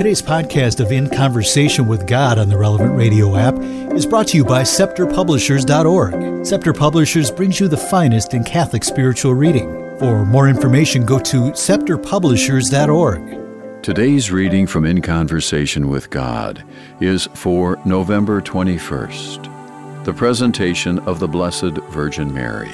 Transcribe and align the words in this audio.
Today's 0.00 0.22
podcast 0.22 0.80
of 0.80 0.92
In 0.92 1.10
Conversation 1.10 1.86
with 1.86 2.06
God 2.06 2.38
on 2.38 2.48
the 2.48 2.56
Relevant 2.56 2.96
Radio 2.96 3.36
app 3.36 3.54
is 3.94 4.06
brought 4.06 4.28
to 4.28 4.38
you 4.38 4.46
by 4.46 4.62
ScepterPublishers.org. 4.62 6.46
Scepter 6.46 6.72
Publishers 6.72 7.30
brings 7.30 7.60
you 7.60 7.68
the 7.68 7.76
finest 7.76 8.32
in 8.32 8.42
Catholic 8.42 8.82
spiritual 8.82 9.34
reading. 9.34 9.68
For 9.98 10.24
more 10.24 10.48
information, 10.48 11.04
go 11.04 11.18
to 11.18 11.50
ScepterPublishers.org. 11.50 13.82
Today's 13.82 14.30
reading 14.30 14.66
from 14.66 14.86
In 14.86 15.02
Conversation 15.02 15.90
with 15.90 16.08
God 16.08 16.64
is 17.02 17.28
for 17.34 17.78
November 17.84 18.40
21st, 18.40 20.04
the 20.06 20.14
presentation 20.14 20.98
of 21.00 21.20
the 21.20 21.28
Blessed 21.28 21.76
Virgin 21.90 22.32
Mary. 22.32 22.72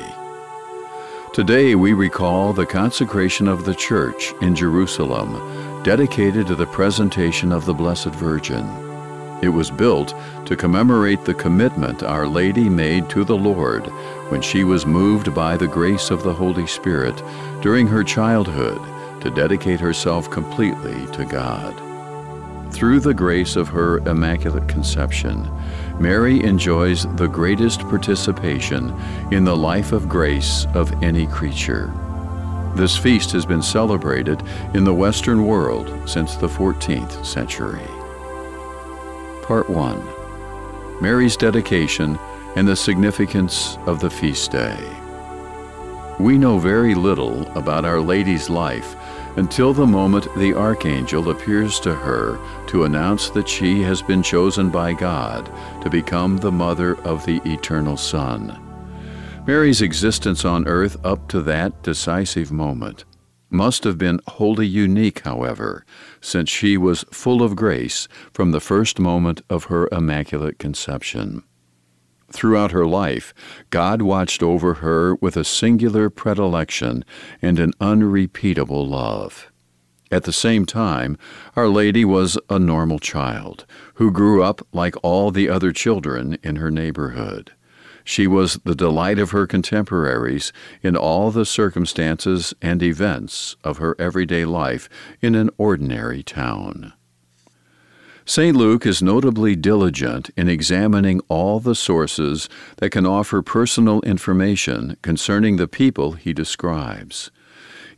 Today 1.33 1.75
we 1.75 1.93
recall 1.93 2.53
the 2.53 2.65
consecration 2.65 3.49
of 3.49 3.65
the 3.65 3.75
Church 3.75 4.33
in 4.41 4.55
Jerusalem, 4.55 5.75
dedicated 5.87 6.49
to 6.49 6.57
the 6.57 6.67
presentation 6.67 7.53
of 7.53 7.65
the 7.65 7.73
Blessed 7.73 8.09
Virgin. 8.09 8.67
It 9.41 9.51
was 9.51 9.71
built 9.71 10.17
to 10.47 10.57
commemorate 10.57 11.25
the 11.25 11.33
commitment 11.33 12.03
Our 12.03 12.27
Lady 12.27 12.69
made 12.69 13.09
to 13.11 13.23
the 13.23 13.37
Lord 13.37 13.87
when 14.31 14.43
she 14.43 14.65
was 14.65 14.85
moved 14.85 15.33
by 15.33 15.57
the 15.57 15.69
grace 15.69 16.11
of 16.11 16.25
the 16.25 16.35
Holy 16.35 16.67
Spirit 16.67 17.23
during 17.63 17.87
her 17.87 18.03
childhood 18.03 18.81
to 19.23 19.31
dedicate 19.31 19.79
herself 19.79 20.29
completely 20.29 21.07
to 21.13 21.25
God. 21.25 21.73
Through 22.75 22.99
the 22.99 23.15
grace 23.15 23.55
of 23.55 23.69
her 23.69 23.99
Immaculate 24.09 24.67
Conception, 24.67 25.49
Mary 26.01 26.43
enjoys 26.43 27.07
the 27.15 27.29
greatest 27.29 27.83
participation 27.83 28.93
in 29.31 29.45
the 29.45 29.57
life 29.57 29.93
of 29.93 30.09
grace 30.09 30.67
of 30.75 31.01
any 31.01 31.29
creature. 31.29 31.95
This 32.77 32.95
feast 32.95 33.33
has 33.33 33.47
been 33.47 33.63
celebrated 33.63 34.43
in 34.75 34.85
the 34.85 34.93
Western 34.93 35.47
world 35.47 35.91
since 36.07 36.37
the 36.37 36.47
14th 36.47 37.25
century. 37.25 37.89
Part 39.45 39.71
1 39.71 41.01
Mary's 41.01 41.39
dedication 41.39 42.19
and 42.55 42.69
the 42.69 42.77
significance 42.77 43.79
of 43.87 44.01
the 44.01 44.11
feast 44.11 44.51
day. 44.51 44.77
We 46.21 46.37
know 46.37 46.59
very 46.59 46.95
little 46.95 47.51
about 47.57 47.87
Our 47.87 47.99
Lady's 47.99 48.51
life 48.51 48.95
until 49.37 49.73
the 49.73 49.87
moment 49.87 50.29
the 50.37 50.53
archangel 50.53 51.31
appears 51.31 51.81
to 51.81 51.95
her 51.95 52.39
to 52.67 52.85
announce 52.85 53.31
that 53.31 53.49
she 53.49 53.81
has 53.85 54.03
been 54.03 54.23
chosen 54.23 54.69
by 54.69 54.93
God 54.93 55.51
to 55.81 55.89
become 55.89 56.37
the 56.37 56.53
mother 56.53 57.01
of 57.07 57.25
the 57.25 57.41
eternal 57.51 57.97
Son. 57.97 58.66
Mary's 59.47 59.81
existence 59.81 60.45
on 60.45 60.67
earth 60.67 60.97
up 61.05 61.29
to 61.29 61.41
that 61.41 61.81
decisive 61.85 62.51
moment 62.51 63.05
must 63.49 63.85
have 63.85 63.97
been 63.97 64.21
wholly 64.27 64.67
unique, 64.67 65.21
however, 65.21 65.87
since 66.21 66.51
she 66.51 66.77
was 66.77 67.05
full 67.13 67.45
of 67.45 67.55
grace 67.55 68.09
from 68.33 68.51
the 68.51 68.59
first 68.59 68.99
moment 68.99 69.41
of 69.49 69.65
her 69.65 69.89
immaculate 69.93 70.59
conception. 70.59 71.45
Throughout 72.33 72.73
her 72.73 72.87
life, 72.87 73.33
God 73.71 74.03
watched 74.03 74.43
over 74.43 74.75
her 74.75 75.15
with 75.15 75.37
a 75.37 75.45
singular 75.45 76.11
predilection 76.11 77.05
and 77.41 77.61
an 77.61 77.73
unrepeatable 77.81 78.85
love. 78.85 79.53
At 80.11 80.25
the 80.25 80.33
same 80.33 80.67
time, 80.67 81.17
Our 81.55 81.69
Lady 81.69 82.05
was 82.05 82.37
a 82.51 82.59
normal 82.59 82.99
child 82.99 83.65
who 83.95 84.11
grew 84.11 84.43
up 84.43 84.67
like 84.73 84.97
all 85.05 85.31
the 85.31 85.49
other 85.49 85.71
children 85.71 86.37
in 86.43 86.57
her 86.57 86.71
neighborhood. 86.73 87.53
She 88.09 88.29
was 88.29 88.61
the 88.65 88.77
delight 88.77 89.19
of 89.19 89.33
her 89.33 89.49
contemporaries 89.49 90.53
in 90.81 90.97
all 90.97 91.33
the 91.33 91.45
circumstances 91.45 92.55
and 92.63 92.81
events 92.81 93.57
of 93.65 93.79
her 93.79 93.97
everyday 93.99 94.45
life 94.45 94.89
in 95.21 95.35
an 95.35 95.51
ordinary 95.59 96.23
town. 96.23 96.93
St. 98.25 98.57
Luke 98.57 98.87
is 98.87 99.03
notably 99.03 99.57
diligent 99.57 100.31
in 100.37 100.49
examining 100.49 101.21
all 101.29 101.59
the 101.59 101.75
sources 101.75 102.49
that 102.77 102.91
can 102.91 103.07
offer 103.07 103.43
personal 103.43 104.01
information 104.03 104.97
concerning 105.03 105.57
the 105.57 105.67
people 105.67 106.13
he 106.13 106.33
describes. 106.33 107.33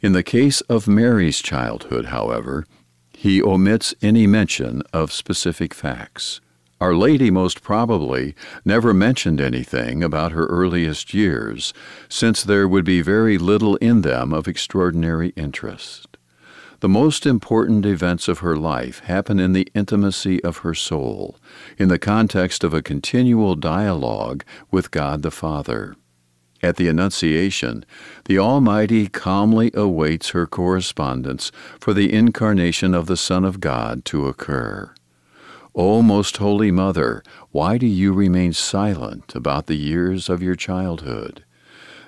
In 0.00 0.12
the 0.12 0.22
case 0.22 0.62
of 0.62 0.88
Mary's 0.88 1.42
childhood, 1.42 2.06
however, 2.06 2.66
he 3.12 3.42
omits 3.42 3.94
any 4.00 4.26
mention 4.26 4.82
of 4.90 5.12
specific 5.12 5.74
facts. 5.74 6.40
Our 6.80 6.94
Lady 6.94 7.28
most 7.30 7.60
probably 7.60 8.36
never 8.64 8.94
mentioned 8.94 9.40
anything 9.40 10.04
about 10.04 10.30
her 10.30 10.46
earliest 10.46 11.12
years, 11.12 11.74
since 12.08 12.44
there 12.44 12.68
would 12.68 12.84
be 12.84 13.02
very 13.02 13.36
little 13.36 13.74
in 13.76 14.02
them 14.02 14.32
of 14.32 14.46
extraordinary 14.46 15.30
interest. 15.30 16.16
The 16.78 16.88
most 16.88 17.26
important 17.26 17.84
events 17.84 18.28
of 18.28 18.38
her 18.38 18.54
life 18.54 19.00
happen 19.00 19.40
in 19.40 19.54
the 19.54 19.66
intimacy 19.74 20.42
of 20.44 20.58
her 20.58 20.74
soul, 20.74 21.36
in 21.76 21.88
the 21.88 21.98
context 21.98 22.62
of 22.62 22.72
a 22.72 22.82
continual 22.82 23.56
dialogue 23.56 24.44
with 24.70 24.92
God 24.92 25.22
the 25.22 25.32
Father. 25.32 25.96
At 26.62 26.76
the 26.76 26.86
Annunciation, 26.86 27.84
the 28.26 28.38
Almighty 28.38 29.08
calmly 29.08 29.72
awaits 29.74 30.28
her 30.30 30.46
correspondence 30.46 31.50
for 31.80 31.92
the 31.92 32.12
incarnation 32.12 32.94
of 32.94 33.06
the 33.06 33.16
Son 33.16 33.44
of 33.44 33.58
God 33.58 34.04
to 34.04 34.26
occur. 34.26 34.92
O 35.80 36.02
most 36.02 36.38
Holy 36.38 36.72
Mother, 36.72 37.22
why 37.52 37.78
do 37.78 37.86
you 37.86 38.12
remain 38.12 38.52
silent 38.52 39.36
about 39.36 39.68
the 39.68 39.76
years 39.76 40.28
of 40.28 40.42
your 40.42 40.56
childhood? 40.56 41.44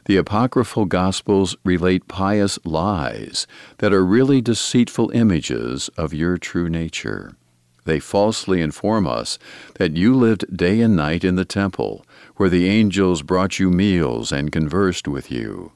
The 0.07 0.17
apocryphal 0.17 0.87
Gospels 0.87 1.55
relate 1.63 2.09
pious 2.09 2.59
lies 2.65 3.47
that 3.79 3.93
are 3.93 4.05
really 4.05 4.41
deceitful 4.41 5.11
images 5.11 5.89
of 5.97 6.13
your 6.13 6.37
true 6.37 6.69
nature. 6.69 7.37
They 7.85 8.01
falsely 8.01 8.61
inform 8.61 9.07
us 9.07 9.39
that 9.77 9.97
you 9.97 10.17
lived 10.17 10.57
day 10.57 10.81
and 10.81 10.97
night 10.97 11.23
in 11.23 11.37
the 11.37 11.45
temple, 11.45 12.05
where 12.35 12.51
the 12.51 12.69
angels 12.69 13.23
brought 13.23 13.61
you 13.61 13.71
meals 13.71 14.33
and 14.33 14.51
conversed 14.51 15.07
with 15.07 15.31
you. 15.31 15.71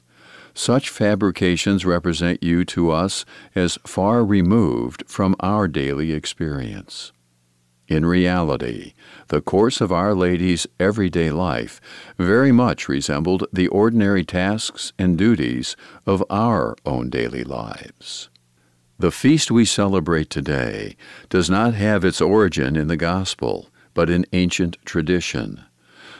Such 0.52 0.88
fabrications 0.90 1.86
represent 1.86 2.42
you 2.42 2.64
to 2.64 2.90
us 2.90 3.24
as 3.54 3.78
far 3.86 4.24
removed 4.24 5.04
from 5.06 5.36
our 5.38 5.68
daily 5.68 6.10
experience. 6.10 7.12
In 7.86 8.06
reality, 8.06 8.94
the 9.28 9.42
course 9.42 9.82
of 9.82 9.92
Our 9.92 10.14
Lady's 10.14 10.66
everyday 10.80 11.30
life 11.30 11.82
very 12.16 12.50
much 12.50 12.88
resembled 12.88 13.46
the 13.52 13.68
ordinary 13.68 14.24
tasks 14.24 14.94
and 14.98 15.18
duties 15.18 15.76
of 16.06 16.24
our 16.30 16.76
own 16.86 17.10
daily 17.10 17.44
lives. 17.44 18.30
The 18.98 19.10
feast 19.10 19.50
we 19.50 19.66
celebrate 19.66 20.30
today 20.30 20.96
does 21.28 21.50
not 21.50 21.74
have 21.74 22.06
its 22.06 22.22
origin 22.22 22.74
in 22.74 22.88
the 22.88 22.96
Gospel, 22.96 23.68
but 23.92 24.08
in 24.08 24.24
ancient 24.32 24.78
tradition. 24.86 25.62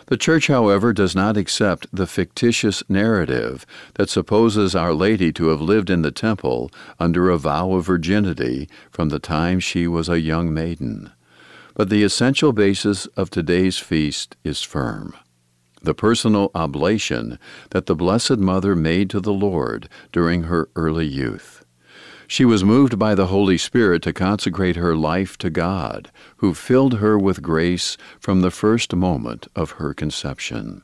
The 0.07 0.19
Church, 0.19 0.49
however, 0.49 0.93
does 0.93 1.15
not 1.15 1.39
accept 1.39 1.87
the 1.91 2.07
fictitious 2.07 2.83
narrative 2.91 3.65
that 3.95 4.11
supposes 4.11 4.75
Our 4.75 4.93
Lady 4.93 5.33
to 5.33 5.49
have 5.49 5.63
lived 5.63 5.89
in 5.89 6.03
the 6.03 6.11
temple 6.11 6.71
under 7.01 7.31
a 7.31 7.39
vow 7.39 7.73
of 7.73 7.87
virginity 7.87 8.69
from 8.91 9.09
the 9.09 9.19
time 9.19 9.61
she 9.61 9.87
was 9.87 10.11
a 10.11 10.21
young 10.21 10.53
maiden. 10.53 11.11
But 11.75 11.91
the 11.91 12.05
essential 12.05 12.53
basis 12.53 13.07
of 13.17 13.31
today's 13.31 13.79
feast 13.79 14.37
is 14.45 14.63
firm. 14.63 15.15
The 15.83 15.95
personal 15.95 16.51
oblation 16.55 17.39
that 17.71 17.87
the 17.87 17.97
Blessed 17.97 18.39
Mother 18.39 18.75
made 18.77 19.11
to 19.11 19.21
the 19.21 19.33
Lord 19.33 19.89
during 20.13 20.45
her 20.45 20.69
early 20.77 21.07
youth. 21.07 21.65
She 22.27 22.45
was 22.45 22.65
moved 22.65 22.99
by 22.99 23.15
the 23.15 23.27
Holy 23.27 23.59
Spirit 23.59 24.03
to 24.03 24.13
consecrate 24.13 24.77
her 24.77 24.97
life 24.97 25.37
to 25.39 25.51
God, 25.51 26.11
who 26.39 26.55
filled 26.55 26.99
her 26.99 27.19
with 27.19 27.43
grace 27.43 27.97
from 28.19 28.41
the 28.41 28.51
first 28.51 28.95
moment 28.95 29.47
of 29.55 29.73
her 29.73 29.93
conception. 29.93 30.83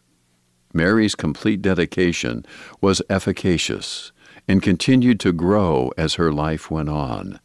Mary's 0.75 1.15
complete 1.15 1.62
dedication 1.62 2.45
was 2.81 3.00
efficacious 3.09 4.12
and 4.47 4.62
continued 4.62 5.19
to 5.21 5.33
grow 5.33 5.93
as 5.97 6.15
her 6.15 6.33
life 6.33 6.70
went 6.70 6.88
on. 6.88 7.41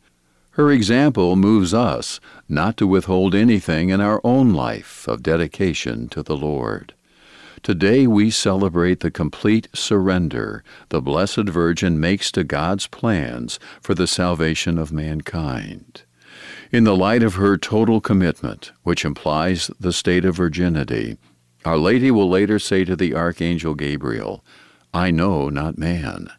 Her 0.55 0.71
example 0.71 1.35
moves 1.35 1.73
us 1.73 2.21
not 2.47 2.77
to 2.77 2.87
withhold 2.87 3.35
anything 3.35 3.89
in 3.89 3.99
our 3.99 4.21
own 4.23 4.53
life 4.53 5.05
of 5.05 5.21
dedication 5.21 6.07
to 6.09 6.23
the 6.23 6.37
Lord. 6.37 6.93
Today 7.61 8.07
we 8.07 8.29
celebrate 8.29 9.01
the 9.01 9.11
complete 9.11 9.67
surrender 9.73 10.63
the 10.87 11.01
Blessed 11.01 11.49
Virgin 11.49 11.99
makes 11.99 12.31
to 12.31 12.45
God's 12.45 12.87
plans 12.87 13.59
for 13.81 13.93
the 13.93 14.07
salvation 14.07 14.77
of 14.77 14.93
mankind. 14.93 16.03
In 16.71 16.85
the 16.85 16.95
light 16.95 17.21
of 17.21 17.33
her 17.33 17.57
total 17.57 17.99
commitment, 17.99 18.71
which 18.83 19.03
implies 19.03 19.69
the 19.77 19.91
state 19.91 20.23
of 20.23 20.37
virginity, 20.37 21.17
Our 21.65 21.77
Lady 21.77 22.11
will 22.11 22.29
later 22.29 22.59
say 22.59 22.85
to 22.85 22.95
the 22.95 23.13
Archangel 23.13 23.75
Gabriel, 23.75 24.41
I 24.93 25.11
know 25.11 25.49
not 25.49 25.77
man. 25.77 26.29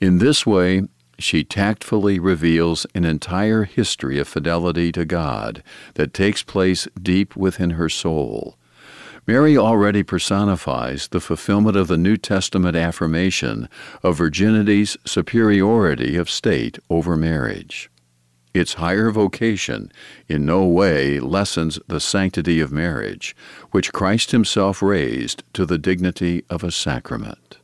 In 0.00 0.18
this 0.18 0.44
way, 0.44 0.82
she 1.18 1.44
tactfully 1.44 2.18
reveals 2.18 2.86
an 2.94 3.04
entire 3.04 3.64
history 3.64 4.18
of 4.18 4.28
fidelity 4.28 4.92
to 4.92 5.04
God 5.04 5.62
that 5.94 6.12
takes 6.14 6.42
place 6.42 6.86
deep 7.00 7.34
within 7.36 7.70
her 7.70 7.88
soul. 7.88 8.56
Mary 9.26 9.56
already 9.58 10.04
personifies 10.04 11.08
the 11.08 11.20
fulfillment 11.20 11.76
of 11.76 11.88
the 11.88 11.96
New 11.98 12.16
Testament 12.16 12.76
affirmation 12.76 13.68
of 14.04 14.16
virginity's 14.16 14.96
superiority 15.04 16.14
of 16.16 16.30
state 16.30 16.78
over 16.88 17.16
marriage. 17.16 17.90
its 18.58 18.74
higher 18.74 19.10
vocation 19.10 19.92
in 20.28 20.46
no 20.46 20.64
way 20.64 21.20
lessens 21.20 21.78
the 21.88 22.00
sanctity 22.00 22.60
of 22.60 22.72
marriage, 22.72 23.36
which 23.70 23.92
Christ 23.92 24.30
Himself 24.32 24.82
raised 24.82 25.42
to 25.52 25.66
the 25.66 25.78
dignity 25.78 26.44
of 26.48 26.64
a 26.64 26.70
sacrament. 26.72 27.58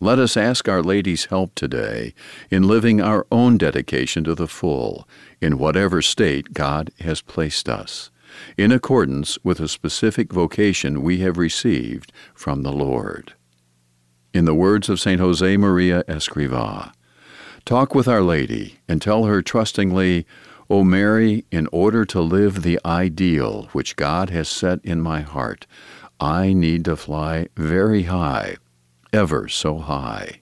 Let 0.00 0.18
us 0.18 0.36
ask 0.36 0.68
Our 0.68 0.82
Lady's 0.82 1.26
help 1.26 1.54
today 1.54 2.14
in 2.50 2.66
living 2.66 3.00
our 3.00 3.26
own 3.30 3.56
dedication 3.56 4.24
to 4.24 4.34
the 4.34 4.48
full, 4.48 5.08
in 5.40 5.56
whatever 5.56 6.02
state 6.02 6.52
God 6.52 6.90
has 7.00 7.20
placed 7.20 7.68
us, 7.68 8.10
in 8.58 8.72
accordance 8.72 9.38
with 9.44 9.60
a 9.60 9.68
specific 9.68 10.32
vocation 10.32 11.02
we 11.02 11.18
have 11.18 11.38
received 11.38 12.12
from 12.34 12.62
the 12.62 12.72
Lord. 12.72 13.34
In 14.32 14.46
the 14.46 14.54
words 14.54 14.88
of 14.88 14.98
St. 14.98 15.20
Jose 15.20 15.56
Maria 15.56 16.02
Escrivá, 16.04 16.92
Talk 17.64 17.94
with 17.94 18.08
Our 18.08 18.22
Lady 18.22 18.80
and 18.88 19.00
tell 19.00 19.24
her 19.24 19.42
trustingly, 19.42 20.26
O 20.68 20.82
Mary, 20.82 21.44
in 21.52 21.68
order 21.70 22.04
to 22.06 22.20
live 22.20 22.62
the 22.62 22.80
ideal 22.84 23.68
which 23.72 23.96
God 23.96 24.30
has 24.30 24.48
set 24.48 24.80
in 24.84 25.00
my 25.00 25.20
heart, 25.20 25.66
I 26.18 26.52
need 26.52 26.84
to 26.86 26.96
fly 26.96 27.46
very 27.56 28.04
high, 28.04 28.56
ever 29.14 29.48
so 29.48 29.78
high. 29.78 30.40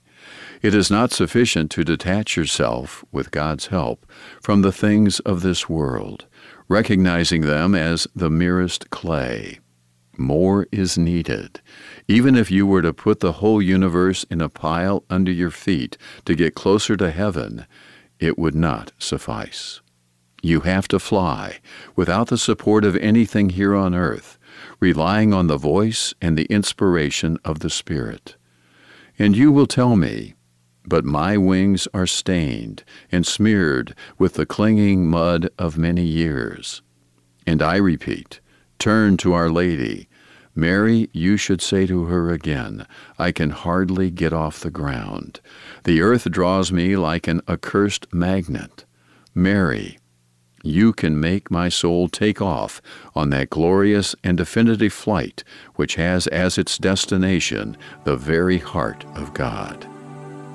It 0.62 0.74
is 0.74 0.90
not 0.90 1.12
sufficient 1.12 1.70
to 1.72 1.84
detach 1.84 2.36
yourself, 2.36 3.04
with 3.12 3.30
God's 3.30 3.66
help, 3.66 4.06
from 4.40 4.62
the 4.62 4.72
things 4.72 5.20
of 5.20 5.42
this 5.42 5.68
world, 5.68 6.24
recognizing 6.68 7.42
them 7.42 7.74
as 7.74 8.06
the 8.16 8.30
merest 8.30 8.88
clay. 8.90 9.58
More 10.16 10.66
is 10.72 10.96
needed. 10.96 11.60
Even 12.08 12.34
if 12.34 12.50
you 12.50 12.66
were 12.66 12.82
to 12.82 12.92
put 12.92 13.20
the 13.20 13.32
whole 13.32 13.60
universe 13.60 14.24
in 14.30 14.40
a 14.40 14.48
pile 14.48 15.04
under 15.10 15.32
your 15.32 15.50
feet 15.50 15.98
to 16.24 16.34
get 16.34 16.54
closer 16.54 16.96
to 16.96 17.10
heaven, 17.10 17.66
it 18.18 18.38
would 18.38 18.54
not 18.54 18.92
suffice. 18.98 19.80
You 20.42 20.60
have 20.60 20.88
to 20.88 20.98
fly 20.98 21.58
without 21.96 22.28
the 22.28 22.38
support 22.38 22.84
of 22.84 22.96
anything 22.96 23.50
here 23.50 23.74
on 23.74 23.94
earth, 23.94 24.38
relying 24.80 25.32
on 25.34 25.46
the 25.46 25.56
voice 25.56 26.14
and 26.20 26.38
the 26.38 26.46
inspiration 26.46 27.38
of 27.44 27.60
the 27.60 27.70
Spirit. 27.70 28.36
And 29.22 29.36
you 29.36 29.52
will 29.52 29.68
tell 29.68 29.94
me, 29.94 30.34
but 30.84 31.04
my 31.04 31.36
wings 31.36 31.86
are 31.94 32.08
stained 32.08 32.82
and 33.12 33.24
smeared 33.24 33.94
with 34.18 34.34
the 34.34 34.44
clinging 34.44 35.08
mud 35.08 35.48
of 35.56 35.78
many 35.78 36.02
years. 36.02 36.82
And 37.46 37.62
I 37.62 37.76
repeat, 37.76 38.40
turn 38.80 39.16
to 39.18 39.32
Our 39.32 39.48
Lady 39.48 40.08
Mary, 40.56 41.08
you 41.12 41.36
should 41.36 41.62
say 41.62 41.86
to 41.86 42.06
her 42.06 42.30
again, 42.30 42.84
I 43.16 43.30
can 43.30 43.50
hardly 43.50 44.10
get 44.10 44.32
off 44.32 44.58
the 44.58 44.72
ground. 44.72 45.40
The 45.84 46.00
earth 46.00 46.28
draws 46.28 46.72
me 46.72 46.96
like 46.96 47.28
an 47.28 47.42
accursed 47.46 48.12
magnet. 48.12 48.86
Mary, 49.36 49.98
you 50.62 50.92
can 50.92 51.18
make 51.18 51.50
my 51.50 51.68
soul 51.68 52.08
take 52.08 52.40
off 52.40 52.80
on 53.14 53.30
that 53.30 53.50
glorious 53.50 54.14
and 54.22 54.36
definitive 54.36 54.92
flight 54.92 55.44
which 55.76 55.96
has 55.96 56.26
as 56.28 56.58
its 56.58 56.78
destination 56.78 57.76
the 58.04 58.16
very 58.16 58.58
heart 58.58 59.04
of 59.14 59.34
God. 59.34 59.86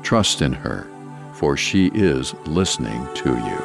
Trust 0.04 0.42
in 0.42 0.54
her, 0.54 0.88
for 1.33 1.57
she 1.57 1.92
is 1.94 2.33
listening 2.45 3.07
to 3.15 3.30
you. 3.30 3.57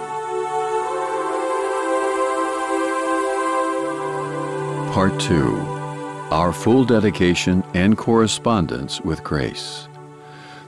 Part 4.92 5.18
2 5.20 5.72
our 6.32 6.50
full 6.50 6.82
dedication 6.82 7.62
and 7.74 7.98
correspondence 7.98 9.02
with 9.02 9.22
grace. 9.22 9.86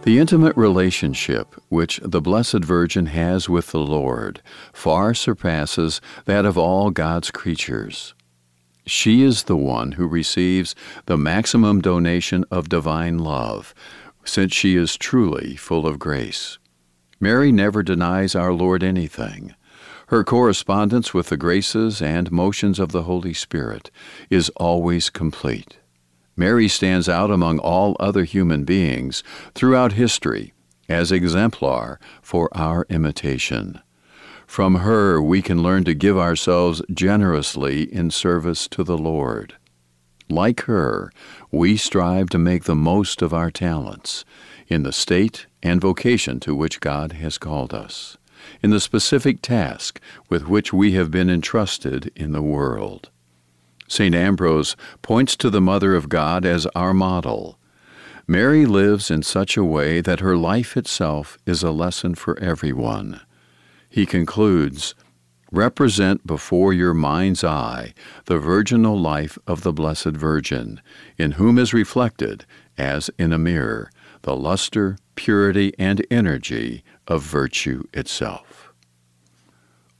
The 0.04 0.18
intimate 0.18 0.54
relationship 0.54 1.54
which 1.70 1.98
the 2.04 2.20
Blessed 2.20 2.62
Virgin 2.62 3.06
has 3.06 3.48
with 3.48 3.68
the 3.68 3.80
Lord 3.80 4.42
far 4.70 5.14
surpasses 5.14 6.02
that 6.26 6.44
of 6.44 6.58
all 6.58 6.90
God's 6.90 7.30
creatures. 7.30 8.12
She 8.84 9.22
is 9.22 9.44
the 9.44 9.56
one 9.56 9.92
who 9.92 10.06
receives 10.06 10.74
the 11.06 11.16
maximum 11.16 11.80
donation 11.80 12.44
of 12.50 12.68
divine 12.68 13.16
love, 13.16 13.74
since 14.26 14.52
she 14.52 14.76
is 14.76 14.98
truly 14.98 15.56
full 15.56 15.86
of 15.86 15.98
grace. 15.98 16.58
Mary 17.18 17.50
never 17.50 17.82
denies 17.82 18.34
our 18.34 18.52
Lord 18.52 18.84
anything. 18.84 19.54
Her 20.08 20.22
correspondence 20.22 21.14
with 21.14 21.30
the 21.30 21.38
graces 21.38 22.02
and 22.02 22.30
motions 22.30 22.78
of 22.78 22.92
the 22.92 23.04
Holy 23.04 23.32
Spirit 23.32 23.90
is 24.28 24.50
always 24.50 25.08
complete. 25.08 25.78
Mary 26.36 26.69
stands 26.69 27.08
out 27.08 27.31
among 27.31 27.58
all 27.58 27.96
other 28.00 28.25
human 28.25 28.64
beings 28.64 29.22
throughout 29.54 29.92
history 29.92 30.52
as 30.88 31.12
exemplar 31.12 31.98
for 32.20 32.48
our 32.56 32.86
imitation. 32.90 33.81
From 34.46 34.76
her 34.76 35.20
we 35.22 35.42
can 35.42 35.62
learn 35.62 35.84
to 35.84 35.94
give 35.94 36.19
ourselves 36.19 36.82
generously 36.92 37.92
in 37.92 38.10
service 38.10 38.69
to 38.69 38.84
the 38.84 38.98
Lord. 38.98 39.54
Like 40.28 40.62
her, 40.62 41.12
we 41.50 41.76
strive 41.76 42.31
to 42.31 42.38
make 42.38 42.64
the 42.64 42.75
most 42.75 43.22
of 43.22 43.34
our 43.34 43.50
talents 43.50 44.25
in 44.69 44.82
the 44.82 44.92
state 44.92 45.46
and 45.62 45.80
vocation 45.80 46.40
to 46.40 46.54
which 46.54 46.80
God 46.80 47.12
has 47.12 47.38
called 47.38 47.75
us 47.75 48.16
in 48.62 48.70
the 48.70 48.80
specific 48.80 49.40
task 49.42 50.00
with 50.28 50.48
which 50.48 50.72
we 50.72 50.92
have 50.92 51.10
been 51.10 51.30
entrusted 51.30 52.12
in 52.14 52.32
the 52.32 52.42
world. 52.42 53.10
St. 53.88 54.14
Ambrose 54.14 54.76
points 55.02 55.36
to 55.36 55.50
the 55.50 55.60
Mother 55.60 55.94
of 55.94 56.08
God 56.08 56.44
as 56.44 56.66
our 56.75 56.94
model. 56.94 57.58
Mary 58.26 58.64
lives 58.64 59.10
in 59.10 59.22
such 59.22 59.56
a 59.56 59.64
way 59.64 60.00
that 60.00 60.20
her 60.20 60.36
life 60.36 60.76
itself 60.76 61.36
is 61.44 61.62
a 61.62 61.70
lesson 61.70 62.14
for 62.14 62.38
everyone. 62.40 63.20
He 63.90 64.06
concludes, 64.06 64.94
Represent 65.52 66.26
before 66.26 66.72
your 66.72 66.94
mind's 66.94 67.44
eye 67.44 67.94
the 68.25 68.38
virginal 68.38 68.98
life 68.98 69.38
of 69.46 69.62
the 69.62 69.72
Blessed 69.72 70.16
Virgin, 70.16 70.80
in 71.16 71.32
whom 71.32 71.58
is 71.58 71.72
reflected, 71.72 72.44
as 72.76 73.10
in 73.19 73.32
a 73.32 73.38
mirror, 73.38 73.90
the 74.22 74.34
luster, 74.34 74.96
purity, 75.14 75.72
and 75.78 76.04
energy 76.10 76.82
of 77.06 77.22
virtue 77.22 77.84
itself. 77.92 78.63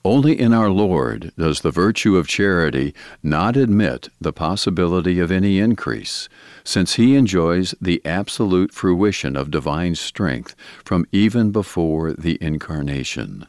Only 0.07 0.39
in 0.39 0.53
our 0.53 0.69
Lord 0.69 1.33
does 1.39 1.63
the 1.63 1.71
virtue 1.71 2.19
of 2.19 2.29
charity 2.29 2.95
not 3.23 3.57
admit 3.57 4.11
the 4.21 4.35
possibility 4.35 5.19
of 5.19 5.31
any 5.31 5.59
increase, 5.59 6.29
since 6.63 6.97
He 6.97 7.17
enjoys 7.17 7.75
the 7.81 8.03
absolute 8.05 8.71
fruition 8.71 9.35
of 9.35 9.51
divine 9.51 9.95
strength 9.95 10.55
from 10.85 11.07
even 11.11 11.53
before 11.53 12.13
the 12.13 12.37
Incarnation. 12.43 13.47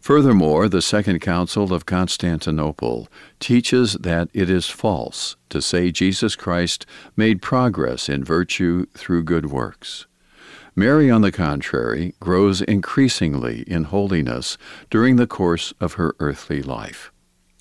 Furthermore, 0.00 0.68
the 0.68 0.82
Second 0.82 1.20
Council 1.20 1.72
of 1.72 1.86
Constantinople 1.86 3.06
teaches 3.38 3.92
that 3.94 4.30
it 4.32 4.50
is 4.50 4.66
false 4.66 5.36
to 5.48 5.62
say 5.62 5.92
Jesus 5.92 6.34
Christ 6.34 6.86
made 7.16 7.40
progress 7.40 8.08
in 8.08 8.24
virtue 8.24 8.86
through 8.94 9.22
good 9.22 9.46
works. 9.46 10.07
Mary, 10.78 11.10
on 11.10 11.22
the 11.22 11.32
contrary, 11.32 12.14
grows 12.20 12.62
increasingly 12.62 13.62
in 13.62 13.82
holiness 13.82 14.56
during 14.90 15.16
the 15.16 15.26
course 15.26 15.74
of 15.80 15.94
her 15.94 16.14
earthly 16.20 16.62
life. 16.62 17.10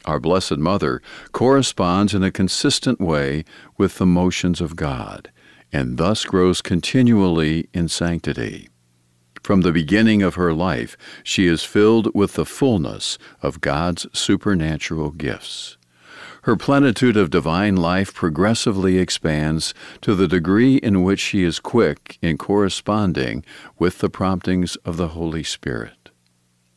Our 0.05 0.19
Blessed 0.19 0.57
Mother 0.57 1.01
corresponds 1.31 2.13
in 2.13 2.21
a 2.21 2.29
consistent 2.29 3.01
way 3.01 3.43
with 3.75 3.97
the 3.97 4.05
motions 4.05 4.61
of 4.61 4.75
God, 4.75 5.31
and 5.73 5.97
thus 5.97 6.25
grows 6.25 6.61
continually 6.61 7.67
in 7.73 7.87
sanctity. 7.87 8.69
From 9.41 9.61
the 9.61 9.71
beginning 9.71 10.21
of 10.21 10.35
her 10.35 10.53
life, 10.53 10.95
she 11.23 11.47
is 11.47 11.63
filled 11.63 12.13
with 12.13 12.33
the 12.33 12.45
fullness 12.45 13.17
of 13.41 13.61
God's 13.61 14.05
supernatural 14.13 15.09
gifts 15.09 15.76
her 16.47 16.55
plenitude 16.55 17.17
of 17.17 17.29
divine 17.29 17.75
life 17.75 18.13
progressively 18.13 18.99
expands 18.99 19.73
to 19.99 20.15
the 20.15 20.29
degree 20.29 20.77
in 20.77 21.03
which 21.03 21.19
she 21.19 21.43
is 21.43 21.59
quick 21.59 22.17
in 22.21 22.37
corresponding 22.37 23.43
with 23.77 23.99
the 23.99 24.09
promptings 24.09 24.77
of 24.77 24.95
the 24.95 25.09
Holy 25.09 25.43
Spirit. 25.43 26.09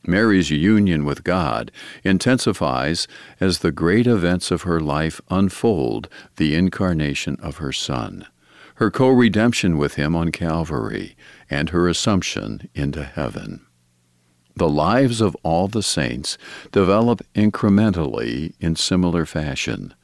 Mary's 0.04 0.50
union 0.50 1.04
with 1.04 1.22
God 1.22 1.70
intensifies 2.02 3.06
as 3.38 3.60
the 3.60 3.70
great 3.70 4.08
events 4.08 4.50
of 4.50 4.62
her 4.62 4.80
life 4.80 5.20
unfold 5.30 6.08
the 6.34 6.56
incarnation 6.56 7.36
of 7.40 7.58
her 7.58 7.72
Son, 7.72 8.26
her 8.74 8.90
co 8.90 9.08
redemption 9.08 9.78
with 9.78 9.94
Him 9.94 10.16
on 10.16 10.32
Calvary, 10.32 11.16
and 11.48 11.70
her 11.70 11.86
assumption 11.86 12.68
into 12.74 13.04
heaven. 13.04 13.64
The 14.56 14.68
lives 14.68 15.20
of 15.20 15.36
all 15.42 15.68
the 15.68 15.82
saints 15.82 16.36
develop 16.72 17.22
incrementally 17.34 18.54
in 18.60 18.76
similar 18.76 19.24
fashion. 19.24 19.94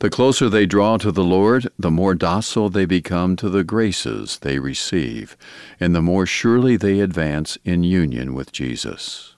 The 0.00 0.10
closer 0.10 0.48
they 0.48 0.66
draw 0.66 0.98
to 0.98 1.12
the 1.12 1.24
Lord, 1.24 1.68
the 1.78 1.90
more 1.90 2.14
docile 2.14 2.68
they 2.68 2.84
become 2.84 3.36
to 3.36 3.48
the 3.48 3.64
graces 3.64 4.38
they 4.40 4.58
receive, 4.58 5.36
and 5.78 5.94
the 5.94 6.02
more 6.02 6.26
surely 6.26 6.76
they 6.76 7.00
advance 7.00 7.56
in 7.64 7.84
union 7.84 8.34
with 8.34 8.52
Jesus. 8.52 9.36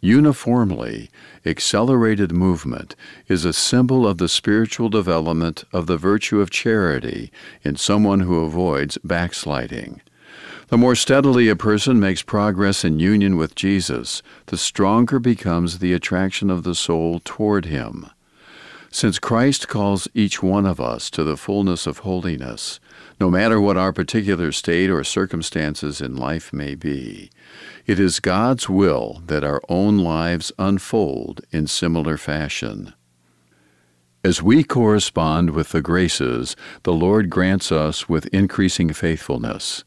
Uniformly, 0.00 1.10
accelerated 1.44 2.32
movement 2.32 2.96
is 3.28 3.44
a 3.44 3.52
symbol 3.52 4.06
of 4.06 4.16
the 4.16 4.28
spiritual 4.28 4.88
development 4.88 5.64
of 5.72 5.86
the 5.86 5.98
virtue 5.98 6.40
of 6.40 6.48
charity 6.50 7.30
in 7.62 7.76
someone 7.76 8.20
who 8.20 8.44
avoids 8.44 8.96
backsliding 9.04 10.00
The 10.70 10.78
more 10.78 10.94
steadily 10.94 11.48
a 11.48 11.56
person 11.56 11.98
makes 11.98 12.22
progress 12.22 12.84
in 12.84 13.00
union 13.00 13.36
with 13.36 13.56
Jesus, 13.56 14.22
the 14.46 14.56
stronger 14.56 15.18
becomes 15.18 15.80
the 15.80 15.92
attraction 15.92 16.48
of 16.48 16.62
the 16.62 16.76
soul 16.76 17.20
toward 17.24 17.64
him. 17.64 18.08
Since 18.88 19.18
Christ 19.18 19.66
calls 19.66 20.06
each 20.14 20.44
one 20.44 20.66
of 20.66 20.80
us 20.80 21.10
to 21.10 21.24
the 21.24 21.36
fullness 21.36 21.88
of 21.88 21.98
holiness, 21.98 22.78
no 23.18 23.32
matter 23.32 23.60
what 23.60 23.76
our 23.76 23.92
particular 23.92 24.52
state 24.52 24.90
or 24.90 25.02
circumstances 25.02 26.00
in 26.00 26.14
life 26.14 26.52
may 26.52 26.76
be, 26.76 27.30
it 27.84 27.98
is 27.98 28.20
God's 28.20 28.68
will 28.68 29.24
that 29.26 29.42
our 29.42 29.60
own 29.68 29.98
lives 29.98 30.52
unfold 30.56 31.40
in 31.50 31.66
similar 31.66 32.16
fashion. 32.16 32.94
As 34.22 34.42
we 34.42 34.64
correspond 34.64 35.50
with 35.50 35.70
the 35.70 35.80
graces 35.80 36.54
the 36.82 36.92
Lord 36.92 37.30
grants 37.30 37.72
us 37.72 38.06
with 38.06 38.26
increasing 38.26 38.92
faithfulness, 38.92 39.82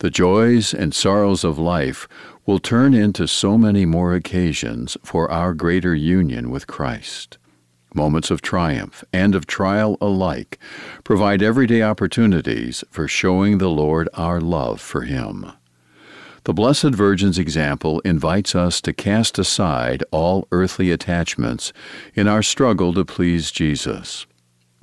the 0.00 0.10
joys 0.10 0.74
and 0.74 0.92
sorrows 0.92 1.44
of 1.44 1.56
life 1.56 2.08
will 2.46 2.58
turn 2.58 2.94
into 2.94 3.28
so 3.28 3.56
many 3.56 3.86
more 3.86 4.12
occasions 4.12 4.96
for 5.04 5.30
our 5.30 5.54
greater 5.54 5.94
union 5.94 6.50
with 6.50 6.66
Christ. 6.66 7.38
Moments 7.94 8.32
of 8.32 8.42
triumph 8.42 9.04
and 9.12 9.36
of 9.36 9.46
trial 9.46 9.96
alike 10.00 10.58
provide 11.04 11.40
everyday 11.40 11.82
opportunities 11.82 12.82
for 12.90 13.06
showing 13.06 13.58
the 13.58 13.70
Lord 13.70 14.08
our 14.14 14.40
love 14.40 14.80
for 14.80 15.02
Him. 15.02 15.52
The 16.46 16.54
Blessed 16.54 16.94
Virgin's 16.94 17.40
example 17.40 17.98
invites 18.04 18.54
us 18.54 18.80
to 18.82 18.92
cast 18.92 19.36
aside 19.36 20.04
all 20.12 20.46
earthly 20.52 20.92
attachments 20.92 21.72
in 22.14 22.28
our 22.28 22.40
struggle 22.40 22.94
to 22.94 23.04
please 23.04 23.50
Jesus. 23.50 24.26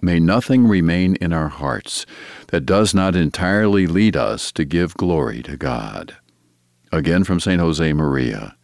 May 0.02 0.20
nothing 0.20 0.68
remain 0.68 1.16
in 1.22 1.32
our 1.32 1.48
hearts 1.48 2.06
that 2.48 2.66
does 2.66 2.94
not 2.94 3.16
entirely 3.16 3.88
lead 3.88 4.18
us 4.18 4.52
to 4.52 4.66
give 4.66 4.94
glory 4.96 5.42
to 5.44 5.56
God. 5.56 6.18
Again 6.92 7.24
from 7.24 7.40
St. 7.40 7.62
Jose 7.62 7.94
Maria 7.94 8.58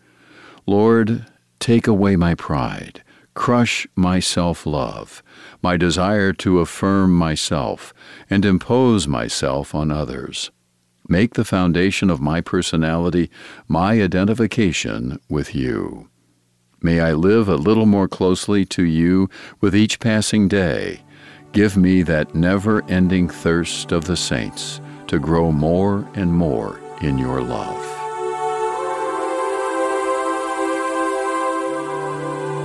Lord, 0.65 1.25
take 1.61 1.87
away 1.87 2.17
my 2.17 2.35
pride, 2.35 3.01
crush 3.33 3.87
my 3.95 4.19
self 4.19 4.65
love, 4.65 5.23
my 5.61 5.77
desire 5.77 6.33
to 6.33 6.59
affirm 6.59 7.15
myself, 7.15 7.93
and 8.29 8.43
impose 8.43 9.07
myself 9.07 9.73
on 9.73 9.89
others. 9.89 10.51
Make 11.11 11.33
the 11.33 11.43
foundation 11.43 12.11
of 12.11 12.21
my 12.21 12.39
personality 12.39 13.31
my 13.67 13.99
identification 13.99 15.19
with 15.27 15.55
you. 15.55 16.07
May 16.83 16.99
I 16.99 17.13
live 17.13 17.49
a 17.49 17.55
little 17.55 17.87
more 17.87 18.07
closely 18.07 18.63
to 18.65 18.83
you 18.83 19.27
with 19.59 19.75
each 19.75 19.99
passing 19.99 20.47
day. 20.47 21.01
Give 21.51 21.75
me 21.75 22.03
that 22.03 22.35
never 22.35 22.85
ending 22.85 23.27
thirst 23.27 23.91
of 23.91 24.05
the 24.05 24.15
saints 24.15 24.81
to 25.07 25.17
grow 25.17 25.51
more 25.51 26.07
and 26.13 26.31
more 26.31 26.79
in 27.01 27.17
your 27.17 27.41
love. 27.41 27.83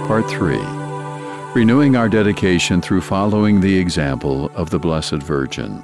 Part 0.06 0.28
3 0.28 0.58
Renewing 1.54 1.96
our 1.96 2.10
dedication 2.10 2.82
through 2.82 3.00
following 3.00 3.62
the 3.62 3.78
example 3.78 4.50
of 4.54 4.68
the 4.68 4.78
Blessed 4.78 5.22
Virgin. 5.22 5.82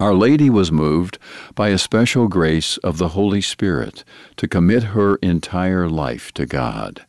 Our 0.00 0.14
Lady 0.14 0.50
was 0.50 0.72
moved 0.72 1.18
by 1.54 1.68
a 1.68 1.78
special 1.78 2.26
grace 2.26 2.78
of 2.78 2.98
the 2.98 3.10
Holy 3.10 3.40
Spirit 3.40 4.02
to 4.36 4.48
commit 4.48 4.82
her 4.94 5.16
entire 5.16 5.88
life 5.88 6.32
to 6.32 6.46
God. 6.46 7.06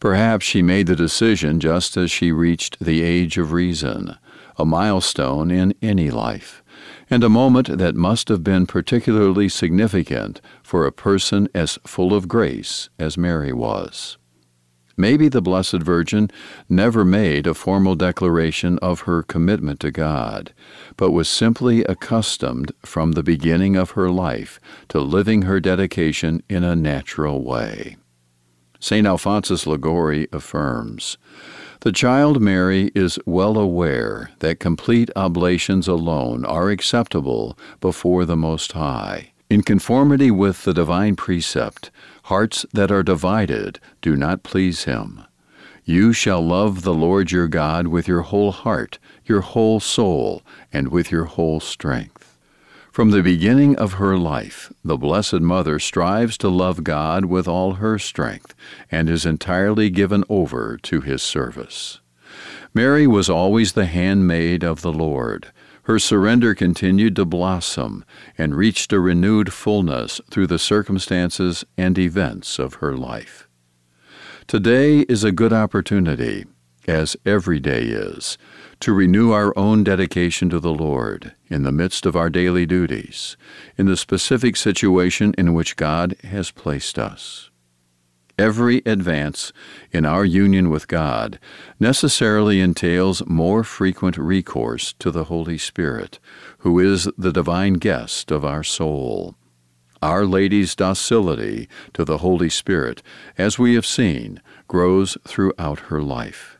Perhaps 0.00 0.44
she 0.44 0.60
made 0.60 0.88
the 0.88 0.96
decision 0.96 1.60
just 1.60 1.96
as 1.96 2.10
she 2.10 2.32
reached 2.32 2.80
the 2.80 3.02
age 3.02 3.38
of 3.38 3.52
reason, 3.52 4.16
a 4.56 4.64
milestone 4.64 5.52
in 5.52 5.74
any 5.80 6.10
life, 6.10 6.62
and 7.08 7.22
a 7.22 7.28
moment 7.28 7.78
that 7.78 7.94
must 7.94 8.28
have 8.28 8.42
been 8.42 8.66
particularly 8.66 9.48
significant 9.48 10.40
for 10.62 10.86
a 10.86 10.92
person 10.92 11.48
as 11.54 11.78
full 11.86 12.12
of 12.12 12.26
grace 12.26 12.90
as 12.98 13.16
Mary 13.16 13.52
was. 13.52 14.17
Maybe 15.00 15.28
the 15.28 15.40
Blessed 15.40 15.80
Virgin 15.80 16.28
never 16.68 17.04
made 17.04 17.46
a 17.46 17.54
formal 17.54 17.94
declaration 17.94 18.80
of 18.80 19.02
her 19.02 19.22
commitment 19.22 19.78
to 19.80 19.92
God, 19.92 20.52
but 20.96 21.12
was 21.12 21.28
simply 21.28 21.84
accustomed 21.84 22.72
from 22.84 23.12
the 23.12 23.22
beginning 23.22 23.76
of 23.76 23.92
her 23.92 24.10
life 24.10 24.58
to 24.88 24.98
living 24.98 25.42
her 25.42 25.60
dedication 25.60 26.42
in 26.48 26.64
a 26.64 26.74
natural 26.74 27.44
way. 27.44 27.96
St. 28.80 29.06
Alphonsus 29.06 29.68
Liguori 29.68 30.26
affirms 30.32 31.16
The 31.80 31.92
child 31.92 32.42
Mary 32.42 32.90
is 32.92 33.20
well 33.24 33.56
aware 33.56 34.32
that 34.40 34.58
complete 34.58 35.10
oblations 35.14 35.86
alone 35.86 36.44
are 36.44 36.70
acceptable 36.70 37.56
before 37.80 38.24
the 38.24 38.36
Most 38.36 38.72
High. 38.72 39.30
In 39.50 39.62
conformity 39.62 40.30
with 40.30 40.64
the 40.64 40.74
divine 40.74 41.16
precept, 41.16 41.90
Hearts 42.28 42.66
that 42.74 42.90
are 42.90 43.02
divided 43.02 43.80
do 44.02 44.14
not 44.14 44.42
please 44.42 44.84
him. 44.84 45.22
You 45.82 46.12
shall 46.12 46.46
love 46.46 46.82
the 46.82 46.92
Lord 46.92 47.32
your 47.32 47.48
God 47.48 47.86
with 47.86 48.06
your 48.06 48.20
whole 48.20 48.52
heart, 48.52 48.98
your 49.24 49.40
whole 49.40 49.80
soul, 49.80 50.42
and 50.70 50.88
with 50.88 51.10
your 51.10 51.24
whole 51.24 51.58
strength. 51.58 52.36
From 52.92 53.12
the 53.12 53.22
beginning 53.22 53.76
of 53.76 53.94
her 53.94 54.18
life, 54.18 54.70
the 54.84 54.98
Blessed 54.98 55.40
Mother 55.40 55.78
strives 55.78 56.36
to 56.36 56.50
love 56.50 56.84
God 56.84 57.24
with 57.24 57.48
all 57.48 57.74
her 57.76 57.98
strength 57.98 58.54
and 58.90 59.08
is 59.08 59.24
entirely 59.24 59.88
given 59.88 60.22
over 60.28 60.76
to 60.82 61.00
his 61.00 61.22
service. 61.22 62.00
Mary 62.74 63.06
was 63.06 63.30
always 63.30 63.72
the 63.72 63.86
handmaid 63.86 64.62
of 64.62 64.82
the 64.82 64.92
Lord 64.92 65.50
her 65.88 65.98
surrender 65.98 66.54
continued 66.54 67.16
to 67.16 67.24
blossom 67.24 68.04
and 68.36 68.54
reached 68.54 68.92
a 68.92 69.00
renewed 69.00 69.50
fullness 69.50 70.20
through 70.30 70.46
the 70.46 70.58
circumstances 70.58 71.64
and 71.78 71.98
events 71.98 72.58
of 72.58 72.74
her 72.74 72.94
life. 72.94 73.48
Today 74.46 74.98
is 75.00 75.24
a 75.24 75.32
good 75.32 75.52
opportunity, 75.52 76.44
as 76.86 77.16
every 77.24 77.58
day 77.58 77.84
is, 77.84 78.36
to 78.80 78.92
renew 78.92 79.32
our 79.32 79.58
own 79.58 79.82
dedication 79.82 80.50
to 80.50 80.60
the 80.60 80.74
Lord 80.74 81.34
in 81.48 81.62
the 81.62 81.72
midst 81.72 82.04
of 82.04 82.14
our 82.14 82.28
daily 82.28 82.66
duties, 82.66 83.38
in 83.78 83.86
the 83.86 83.96
specific 83.96 84.56
situation 84.56 85.34
in 85.38 85.54
which 85.54 85.76
God 85.76 86.16
has 86.22 86.50
placed 86.50 86.98
us. 86.98 87.48
Every 88.38 88.82
advance 88.86 89.52
in 89.90 90.06
our 90.06 90.24
union 90.24 90.70
with 90.70 90.86
God 90.86 91.40
necessarily 91.80 92.60
entails 92.60 93.26
more 93.26 93.64
frequent 93.64 94.16
recourse 94.16 94.92
to 95.00 95.10
the 95.10 95.24
Holy 95.24 95.58
Spirit, 95.58 96.20
who 96.58 96.78
is 96.78 97.08
the 97.18 97.32
divine 97.32 97.74
guest 97.74 98.30
of 98.30 98.44
our 98.44 98.62
soul. 98.62 99.34
Our 100.00 100.24
Lady's 100.24 100.76
docility 100.76 101.68
to 101.94 102.04
the 102.04 102.18
Holy 102.18 102.48
Spirit, 102.48 103.02
as 103.36 103.58
we 103.58 103.74
have 103.74 103.86
seen, 103.86 104.40
grows 104.68 105.18
throughout 105.26 105.80
her 105.90 106.00
life. 106.00 106.58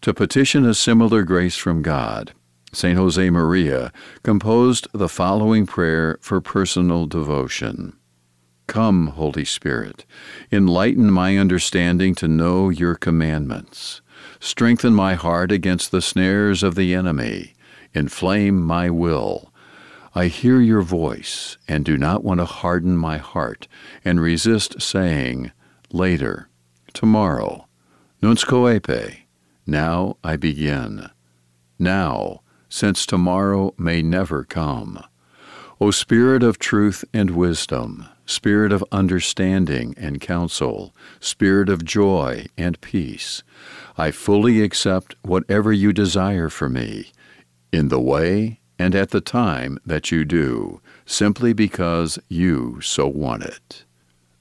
To 0.00 0.12
petition 0.12 0.66
a 0.66 0.74
similar 0.74 1.22
grace 1.22 1.56
from 1.56 1.82
God, 1.82 2.32
St. 2.72 2.98
Jose 2.98 3.30
Maria 3.30 3.92
composed 4.24 4.88
the 4.92 5.08
following 5.08 5.66
prayer 5.66 6.18
for 6.20 6.40
personal 6.40 7.06
devotion. 7.06 7.96
Come, 8.66 9.08
Holy 9.08 9.44
Spirit, 9.44 10.04
enlighten 10.50 11.10
my 11.10 11.36
understanding 11.36 12.14
to 12.16 12.28
know 12.28 12.68
your 12.68 12.94
commandments. 12.94 14.00
Strengthen 14.40 14.94
my 14.94 15.14
heart 15.14 15.52
against 15.52 15.90
the 15.90 16.02
snares 16.02 16.62
of 16.62 16.74
the 16.74 16.94
enemy. 16.94 17.54
Inflame 17.94 18.60
my 18.60 18.90
will. 18.90 19.52
I 20.14 20.26
hear 20.26 20.60
your 20.60 20.82
voice 20.82 21.58
and 21.68 21.84
do 21.84 21.96
not 21.96 22.24
want 22.24 22.40
to 22.40 22.46
harden 22.46 22.96
my 22.96 23.18
heart 23.18 23.68
and 24.04 24.20
resist 24.20 24.80
saying, 24.80 25.52
later, 25.92 26.48
tomorrow, 26.92 27.66
nunc 28.22 28.38
coepi, 28.40 29.24
now 29.66 30.16
I 30.24 30.36
begin. 30.36 31.10
Now, 31.78 32.40
since 32.68 33.06
tomorrow 33.06 33.74
may 33.78 34.02
never 34.02 34.44
come. 34.44 35.02
O 35.80 35.90
Spirit 35.90 36.42
of 36.42 36.58
truth 36.58 37.04
and 37.12 37.30
wisdom, 37.30 38.06
Spirit 38.26 38.72
of 38.72 38.84
understanding 38.90 39.94
and 39.96 40.20
counsel, 40.20 40.94
Spirit 41.20 41.68
of 41.68 41.84
joy 41.84 42.44
and 42.58 42.80
peace, 42.80 43.42
I 43.96 44.10
fully 44.10 44.62
accept 44.62 45.14
whatever 45.22 45.72
you 45.72 45.92
desire 45.92 46.48
for 46.48 46.68
me, 46.68 47.12
in 47.72 47.88
the 47.88 48.00
way 48.00 48.60
and 48.78 48.94
at 48.94 49.10
the 49.10 49.20
time 49.20 49.78
that 49.86 50.10
you 50.10 50.24
do, 50.24 50.80
simply 51.06 51.52
because 51.52 52.18
you 52.28 52.80
so 52.80 53.06
want 53.06 53.44
it. 53.44 53.84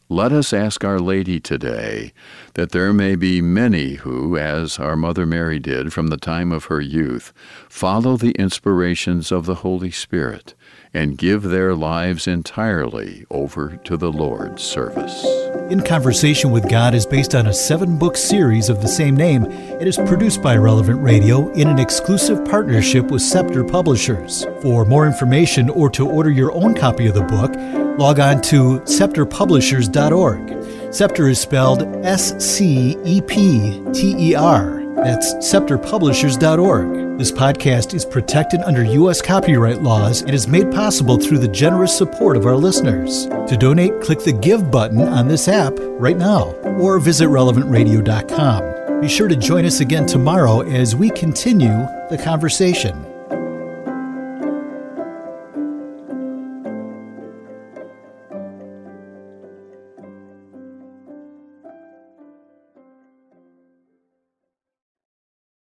Let 0.10 0.32
us 0.32 0.54
ask 0.54 0.84
Our 0.84 1.00
Lady 1.00 1.39
today 1.39 2.13
that 2.55 2.71
there 2.71 2.93
may 2.93 3.15
be 3.15 3.41
many 3.41 3.95
who, 3.95 4.38
as 4.38 4.79
our 4.79 4.95
Mother 4.95 5.25
Mary 5.25 5.59
did 5.59 5.93
from 5.93 6.07
the 6.07 6.17
time 6.17 6.51
of 6.51 6.65
her 6.65 6.81
youth, 6.81 7.31
follow 7.69 8.17
the 8.17 8.31
inspirations 8.31 9.31
of 9.31 9.45
the 9.45 9.55
Holy 9.55 9.91
Spirit 9.91 10.55
and 10.93 11.17
give 11.17 11.43
their 11.43 11.75
lives 11.75 12.27
entirely 12.27 13.25
over 13.29 13.75
to 13.83 13.97
the 13.97 14.12
Lord's 14.12 14.63
service. 14.63 15.25
In 15.69 15.81
Conversation 15.81 16.51
with 16.51 16.69
God 16.69 16.95
is 16.95 17.05
based 17.05 17.35
on 17.35 17.47
a 17.47 17.53
seven 17.53 18.00
book 18.00 18.15
series 18.15 18.69
of 18.69 18.81
the 18.81 18.88
same 18.88 19.17
name. 19.17 19.45
It 19.45 19.88
is 19.88 19.97
produced 19.97 20.41
by 20.41 20.55
Relevant 20.55 21.01
Radio 21.01 21.51
in 21.53 21.67
an 21.67 21.79
exclusive 21.79 22.45
partnership 22.45 23.12
with 23.12 23.21
Scepter 23.21 23.65
Publishers. 23.65 24.45
For 24.62 24.85
more 24.85 25.05
information 25.05 25.69
or 25.69 25.89
to 25.89 26.07
order 26.07 26.29
your 26.29 26.53
own 26.53 26.74
copy 26.74 27.07
of 27.07 27.15
the 27.15 27.24
book, 27.24 27.53
log 28.00 28.19
on 28.19 28.41
to 28.43 28.79
scepterpublishers.org. 28.81 30.64
Scepter 30.95 31.27
is 31.27 31.41
spelled 31.41 31.83
S 32.05 32.41
C 32.41 32.95
E 33.03 33.19
P 33.19 33.83
T 33.91 34.15
E 34.17 34.33
R. 34.33 34.81
That's 34.95 35.33
scepterpublishers.org. 35.35 37.17
This 37.17 37.33
podcast 37.33 37.93
is 37.93 38.05
protected 38.05 38.61
under 38.61 38.81
U.S. 38.81 39.21
copyright 39.21 39.81
laws 39.81 40.21
and 40.21 40.31
is 40.33 40.47
made 40.47 40.71
possible 40.71 41.17
through 41.17 41.39
the 41.39 41.49
generous 41.49 41.97
support 41.97 42.37
of 42.37 42.45
our 42.45 42.55
listeners. 42.55 43.25
To 43.25 43.57
donate, 43.59 43.99
click 43.99 44.23
the 44.23 44.31
Give 44.31 44.71
button 44.71 45.01
on 45.01 45.27
this 45.27 45.49
app 45.49 45.73
right 45.77 46.15
now 46.17 46.53
or 46.79 46.99
visit 46.99 47.27
relevantradio.com. 47.27 49.01
Be 49.01 49.09
sure 49.09 49.27
to 49.27 49.35
join 49.35 49.65
us 49.65 49.81
again 49.81 50.05
tomorrow 50.05 50.61
as 50.61 50.95
we 50.95 51.09
continue 51.09 51.75
the 52.09 52.21
conversation. 52.23 53.14